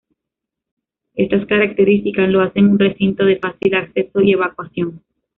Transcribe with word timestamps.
Estas 1.13 1.45
características 1.45 2.27
lo 2.29 2.41
hacen 2.41 2.69
un 2.71 2.79
recinto 2.79 3.23
de 3.23 3.37
fácil 3.37 3.75
acceso 3.75 4.19
y 4.21 4.31
evacuación. 4.31 5.03